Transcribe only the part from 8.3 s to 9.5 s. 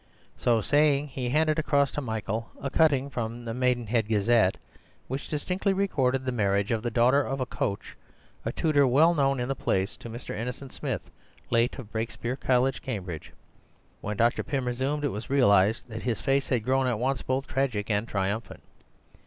a tutor well known in